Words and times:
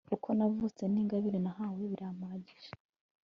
uko 0.15 0.27
navutse, 0.37 0.83
n'ingabire 0.87 1.37
nahawe, 1.45 1.81
birampagije 1.91 2.69